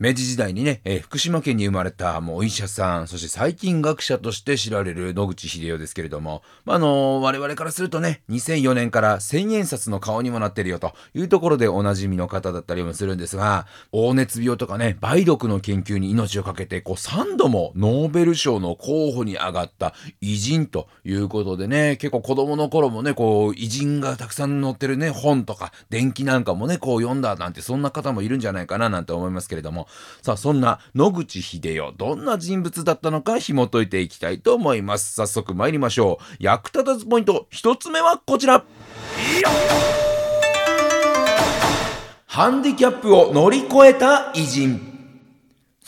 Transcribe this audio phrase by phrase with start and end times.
[0.00, 19.92] 明治時代にね、えー、福島県に生まれたもうお医者さん、そして細菌学者として知られる野口英世ですけれども、まあ、あのー、我々からするとね、2004年から千円札の顔にもなってるよというところでおなじみの方だったりもするんですが、黄熱病とかね、梅毒の研究に命を懸けて、こう3度もノーベル賞の候補に上がった
[20.22, 29.88] 偉人ということでね、結構子供の頃もね、こう偉人がたくさん載ってるね、本とか電気なんかもね、こう読んだなんてそんな方もいるんじゃないかななんて思いますけれども、
[30.22, 35.14] さあ、そんな野口英世、どんな人物だったのか紐解いていきたいと思います。
[35.14, 36.36] 早速参りましょう。
[36.38, 38.64] 役立たずポイント、一つ目はこちら。
[42.26, 44.89] ハンディキャップを乗り越えた偉人。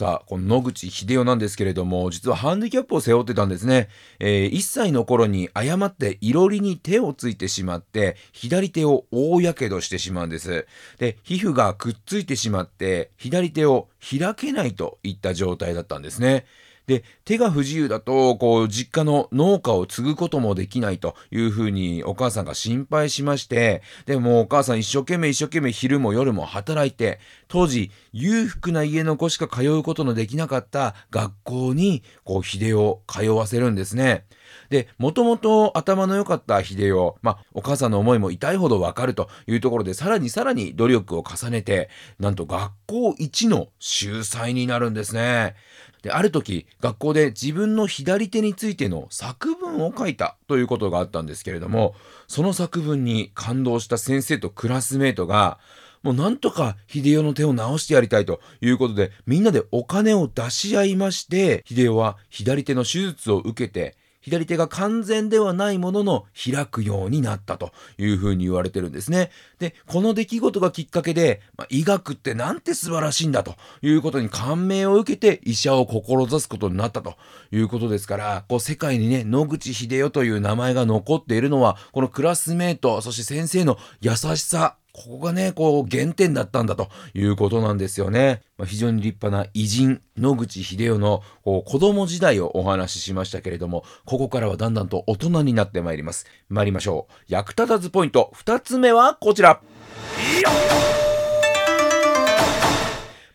[0.00, 3.90] さあ、この野口英世なんですけれども、実はハンディキャップを背負ってたんですね。
[4.18, 10.66] えー、1歳の頃に誤っていろりに手をついてしまって、左手を大やけどしてしまうんです。
[10.96, 16.46] で、皮膚がくっついてしまって、左手を開けないといった状態だったんですね。
[16.90, 34.24] で、手が不自由だと、こう、実家の農家を継ぐこともできないというふうにお母さんが心配しまして、でもお母さん一生懸命一生懸命昼も夜も働いて、当時、裕福な家の子しか通うことのできなかった学校に、こう、秀を通わせるんですね。
[34.68, 45.54] で、もともと頭の良かった秀夫、まあ、お母さんの思いも痛いほどわかるというところで、さらにさらに努力を重ねて、なんと学校一の秀才になるんですね。
[46.02, 51.94] で、ある時、学校で自分の左手についての作文を書いたということがあったんですけれども、
[52.26, 55.58] その作文に感動した先生とクラスメートが、
[56.02, 63.96] もうなんとか秀夫の手を直してやりたいということで、みんなでお金を出し合いまして、秀夫は左手の手術を受けて、
[64.30, 69.30] 左手が完全ではないものの開くようになったというふうに言われてるんですね。
[69.58, 77.16] で、この出来事がきっかけで、まあ、医学ってなんて素晴らしいんだということに感銘を受けて医者を志すことになったと
[77.50, 88.42] いうことですから、こう世界にね、野口秀夫という名前が残っているのは、このクラスメート、そして先生の優しさ、ここがね、こう、原点だったんだということなんですよね。
[88.58, 96.26] まあ、非常に立派な偉人、野口英世のこう子供時代をお話ししましたけれども、ここからはだんだんと大人になってまいります。
[96.48, 97.14] 参りましょう。
[97.28, 99.60] 役立たずポイント、二つ目はこちら。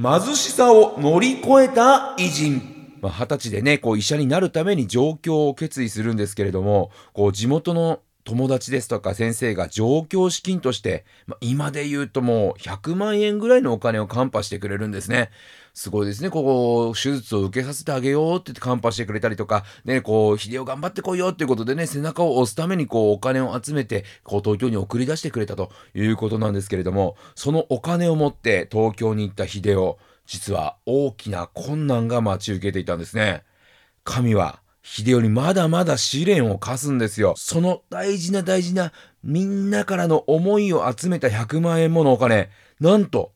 [0.00, 2.78] 貧しさを乗り越えた偉人。
[3.00, 15.30] まあ、二十歳でね、こう医者になるために上京を決意するんですけれども、こう地元の友達ですとか先生が上京資金として、まあ、今で言うともう100万円ぐらいのお金をカンパしてくれるんですね。
[15.72, 16.28] すごいですね。
[16.28, 33.44] ここ、手術を受けさせてあげようって言ってカンパしてくれたりとか、ね、こう、秀夫頑張ってこいよっていうことでね、背中を押すためにこう、お金を集めて、こう、東京に送り出してくれたということなんですけれども、そのお金を持って東京に行った秀夫、実は大きな困難が待ち受けていたんですね。
[34.02, 34.60] 神は
[34.90, 37.34] 秀頼まだまだ試練を課すんですよ。
[37.36, 42.48] その大事な大事なみんなからの思いを集めた100万円ものお金、
[42.80, 43.32] なんと、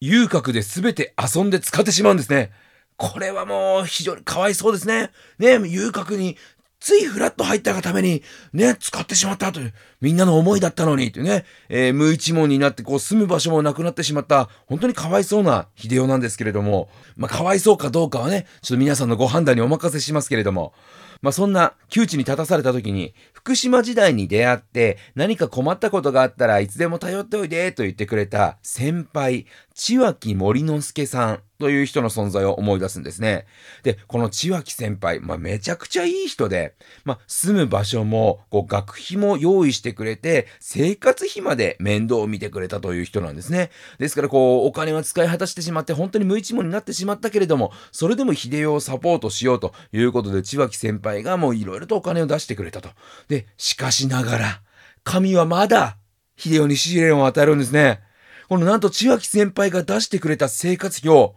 [0.00, 2.52] 遊郭で全て遊んで使ってしまうんですね。
[2.96, 5.10] これはもう非常にかわいそうですね。
[5.38, 6.38] ね、遊郭に
[6.80, 8.22] ついフラッと入ったがために、
[8.52, 20.72] ね、使ってしまったという、みんなの思いだったのに、というね、えー、無一文になってこう住む場所もなくなってしまった、本当にかわいそうな秀夫なんですけれども、まあ、かわいそうかどうかはね、ちょっと皆さんのご判断にお任せしますけれども、
[21.20, 29.46] まあ、そんな窮地に立たされた時に、福島時代に出会って、何か困ったことがあったらいつでも頼っておいで、と言ってくれた先輩、
[29.78, 33.46] 千脇森之助さんという人の存在を思い出すんですね。
[33.84, 43.70] で、この千脇先輩、まあ、めちゃくちゃいい人で、まあ、住む場所も、こう、学費も用意してくれて、生活費まで面倒を見てくれたという人なんですね。
[44.00, 52.88] ですから、こう、お金は使い果たしてしまって、本当に無一文になってしまったけれども、それでも秀夫をサポートしようということで、千脇先輩がもういろいろとお金を出してくれたと。
[53.28, 54.62] で、しかしながら、
[55.04, 55.98] 神はまだ、
[56.36, 58.07] 秀夫に試練を与えるんですね。
[58.48, 61.34] このなんと千秋先輩が出してくれた生活費を、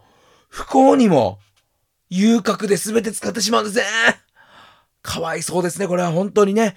[0.47, 1.39] 不幸にも、
[2.09, 3.83] 遊郭で全て使ってしまうんですね。
[5.01, 5.87] かわいそうですね。
[5.87, 6.75] これは本当にね。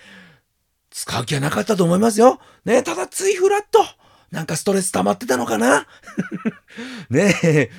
[0.91, 2.39] 使う気はなかったと思いますよ。
[2.65, 3.85] ねただついフラット、
[4.31, 5.87] なんかストレス溜まってたのかな
[7.11, 7.71] ねえ。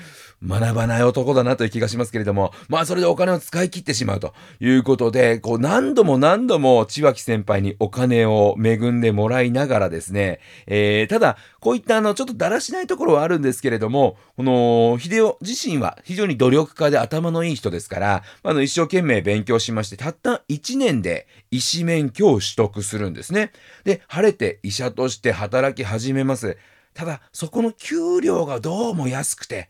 [0.43, 23.51] 学ばない男だなという気がしますけれども、まあそれでお金を使い切ってしまうということで、こう何度も何度も千脇先輩にお金を恵んでもらいながらですね、えー、ただ、こういったあの、ちょっとだらしないところはあるんですけれども、この、秀夫自身は非常に努力家で頭のいい人ですから、あの、一生懸命勉強しまして、たった1年で医師免許を取得するんですね。
[23.83, 26.57] で、晴れて医者として働き始めます。
[26.93, 29.69] ただ、そこの給料がどうも安くて、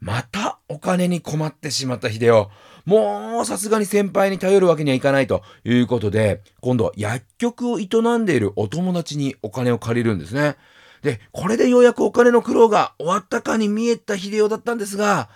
[0.00, 2.50] またお金に困ってしまった秀夫。
[2.86, 7.86] もうさすがに先輩に頼るわけにはいかないということで、今度は薬局を営
[8.18, 10.56] んでいるお友達にお金を借りるんですね。
[11.02, 15.28] で、これでようやくお金の苦労が終わったかに見えた秀夫だったんですが、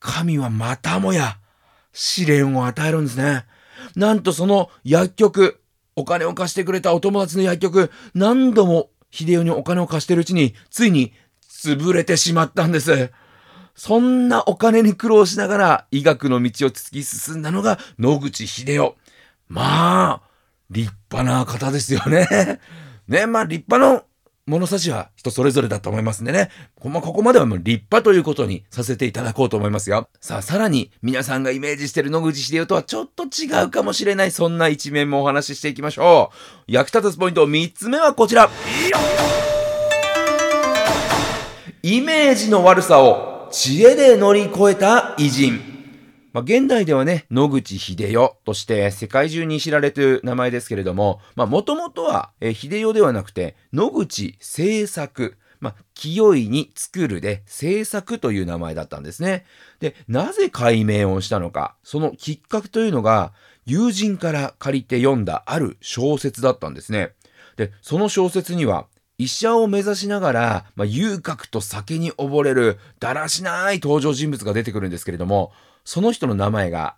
[0.00, 1.38] 神はまたもや
[1.92, 3.44] 試練を与えるんですね。
[3.96, 5.60] なんとその薬局、
[5.96, 11.12] お金を貸してくれたお友達の薬局、何度も秀夫にお金を貸してるうちに、ついに
[11.48, 13.10] 潰れてしまったんです。
[13.78, 18.96] そんなお金に苦労しながら医学の道を突き進んだのが野口秀夫。
[19.46, 20.22] まあ、
[20.68, 22.58] 立派な方ですよね。
[23.06, 24.02] ね、まあ立派な
[24.46, 26.50] 物差しは人それぞれだと思いますんでね。
[26.82, 30.08] まここまではもう立派ということにさせていただこうと思いますよ。
[30.20, 36.32] さあ、さらに皆さんがイメージしてる野口秀夫とはちょっと違うかもしれない、そんな一面もお話ししていきましょ
[36.68, 36.72] う。
[36.72, 38.50] 役立つポイント3つ目はこちら。
[41.84, 45.60] イメージの悪さを知恵で乗り越えた偉人。
[46.34, 55.38] まあ、現代ではね、野口秀夫として世界中に知られている名前ですけれども、まあ、もともとは、え秀夫ではなくて、野口製作。
[55.60, 59.44] まあ、清いに作るで、制作という名前だったんですね。
[59.80, 63.32] で、なぜ解明をしたのか、そのきっかけというのが、
[63.64, 67.12] 友人から借りて読んだある小説だったんですね。
[67.56, 68.86] で、その小説には、
[69.18, 75.52] 医者を目指しながら、まあ、遊郭と酒に溺れるだらしない登場人物が出てくるんですけれども、
[75.84, 76.94] その人の名前が、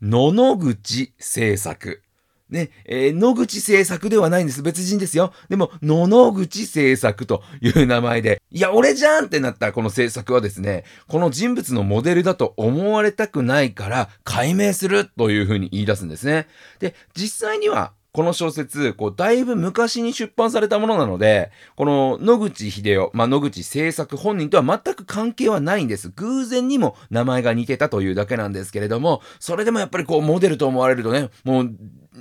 [0.00, 2.02] 野々口製作。
[2.48, 4.62] ね、えー、野口製作ではないんです。
[4.62, 5.32] 別人ですよ。
[5.50, 16.48] でも、野々口製作という名前で、いや、俺じゃんってなったこの製作はですね、この人物のモデルだと思われたくないから、解明するというふうに言い出すんですね。
[16.80, 26.10] で、実際には、この小説、こう、だいぶ昔に出版されたものなので、この野口秀夫、まあ、野口製作本人とは全く関係はないんです。
[26.16, 31.70] 偶然にも名前が似てたというだけなんですけれども、それでもやっぱりこう、モデルと思われるとね、もう、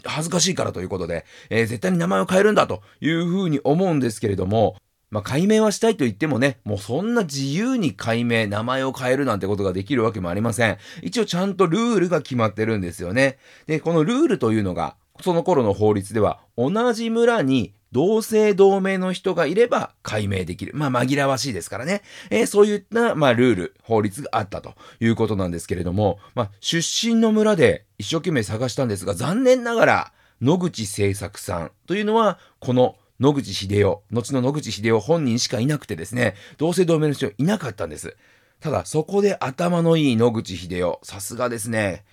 [0.06, 4.75] 恥ずかしいからということで、えー、絶対に名前を変えるんだというふうに思うんですけれども、
[5.12, 10.77] まあ、解明はしたいと言ってもね、もうそんな自由に解明、名前を変えるなんてことができるわけもありません。
[11.01, 13.39] 一応ちゃんとルールが決まってるんですよね。
[13.65, 20.74] で、このルールというのが、その頃の法律では同じ村に同姓同名の人がいれば解明できる。
[20.75, 22.04] まあ紛らわしいですからね。
[22.30, 38.15] えー、そういった、まあ、ルール、法律があったということなんですけれども、まあ、出身の村で一生懸命探したんですが、残念ながら野口製作さんというのは、この野口秀夫、後の野口秀夫本人しかいなくてですね、同姓同名の人いなかったんです。
[38.60, 42.06] ただ、そこで頭のいい野口秀夫、さすがですね、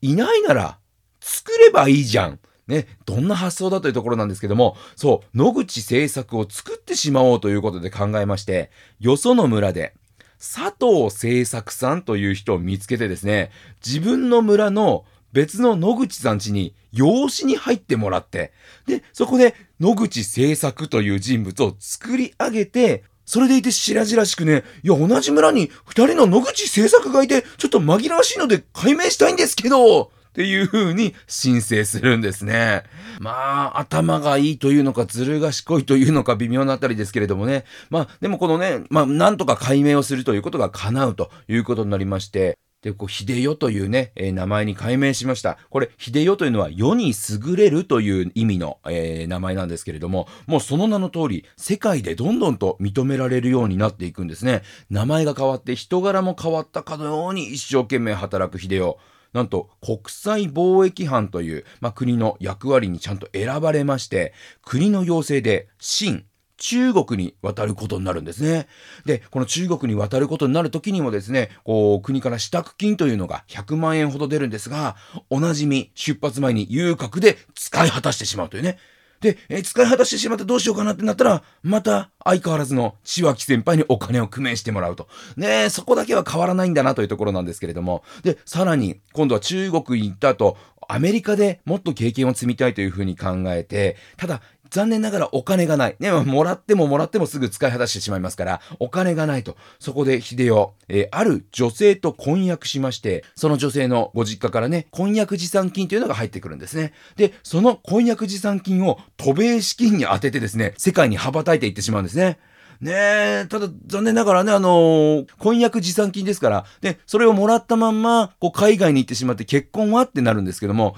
[0.00, 0.78] いないなら
[1.20, 2.40] 作ればいいじゃん。
[2.68, 8.70] ね、どんな発想だというところなんですけども、そう、野口製作を作ってしまおうということで考えまして、
[9.00, 9.94] よその村で、
[10.38, 13.50] 佐藤製作さんという人を見つけてですね、
[13.84, 18.52] 自分の村の別の野口さん家に養子に入ってもらって、
[18.86, 32.84] で、そこで野口製作という人物を作り上げて、それでいて白々しくね、いや、同じ村に二人の野口製作がいて、ちょっと紛らわしいので解明したいんですけど、っていう風に申請するんですね。
[33.18, 37.64] まあ、頭がいいというのか、ずる賢いというのか、微妙なあたりですけれどもね。
[37.90, 45.58] まあ、でもこのね、まあ、なんとか解明をするということが叶うということになりまして、で、こう、秀代というね、えー、名前に改名しました。
[45.70, 54.62] これ、秀代というのは世に優れるという意味の、えー、名前なんですけれども、もうその名の通り、世界でどんどんと認められるようになっていくんですね。
[54.88, 58.96] 名前が変わって人柄も変わったかのように一生懸命働く秀代。
[59.32, 64.32] なんと国際貿易班という、まあ、国の役割にちゃんと選ばれまして、
[64.62, 66.24] 国の要請で清、
[66.58, 68.66] 中国に渡ることになるんですね。
[69.06, 74.96] で、この中国に渡ることになる時にもですね、こう、国から支度金というのが100万円ほど出るんですが、
[75.30, 78.78] おなじみ出発前に遊郭で使い果たしてしまうというね。
[79.20, 85.08] で、え使い果たしてしまってどうしようかなってなったら、また相変わらずの千脇先輩にお金を工面してもらうと。
[85.36, 88.02] ねそこだけは変わらないんだなというところなんですけれども。
[88.22, 90.56] で、さらに、今度は中国に行った後、
[90.90, 95.96] アメリカでもっと経験を積みたいというふうに考えて、ただ、残念ながらお金がない。
[95.98, 99.56] ね、もらってももらってもすぐ使い果たしてしまいますから、お金がないと。
[99.78, 106.92] そこで秀夫、えー、ある女性と婚約しまして、その女性のご実家からね、婚約持参金というのが入ってくるんですね。
[107.16, 112.38] で、その婚約持参金を渡米資金に当ててですね、世界に羽ばたいていってしまうんですね。
[112.80, 120.94] ねえ、ただ残念ながらね、あのー、婚約持参金ですから、で、それをもらったまんま、こう海外に行ってしまって結婚はってなるんですけども、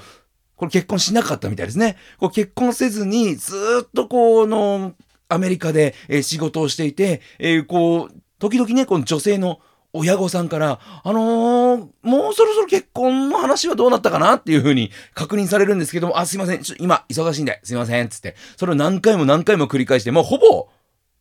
[0.61, 1.97] これ結婚しなかったみたいですね。
[2.19, 4.93] こう結婚せずに、ずっとこの、
[5.31, 9.61] アメリカで、え、仕事をしていて、え、こう、時々ね、この女性の
[9.95, 20.69] 親御さんから、あのー、もうそろそろ結婚の話はどうなったかなっていうふうに確認されるんですけども、あ、すいません、ちょ今、忙しいんで、すいません、つって、それを何回も何回も繰り返して、もうほぼ、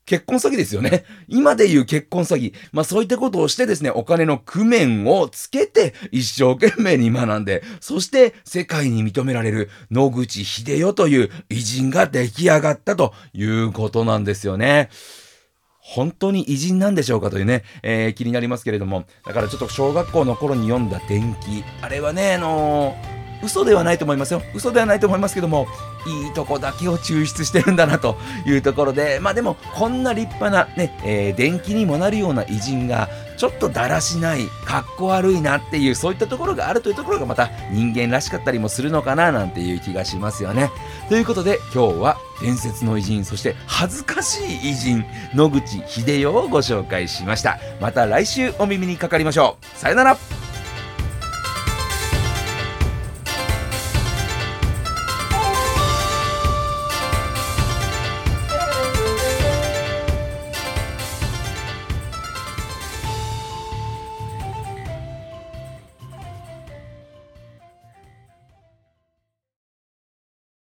[0.09, 1.05] 結婚詐欺ですよね。
[1.29, 2.53] 今で言う結婚詐欺。
[2.71, 14.89] まあそういったことをしてですね、お金の工面をつけて一生懸命に学んで、そして世界に認められる野口秀夫という偉人が出来上がったということなんですよね。
[15.79, 19.05] 本当に偉人なんでしょうかというね、えー、気になりますけれども。
[19.27, 21.63] だからちょっと小学校の頃に読んだ伝記。
[21.81, 24.41] あれはね、あのー嘘ではないと思いますよ。
[24.53, 25.67] 嘘ではないと思いますけども
[26.05, 40.71] いいとこだけを抽出してるんだなというところでまあでもこんな立派なね、えー、電気にもなるような偉人がちょっとだらしないかっこ悪いなっていうそういったところがあるというところがまた人間らしかったりもするのかななんていう気がしますよね。
[41.07, 47.59] ということで今日は伝説の偉人そして恥ずかしい偉人野口英世をご紹介しました。
[47.79, 49.77] また来週お耳にかかりましょう。
[49.77, 50.48] さよなら。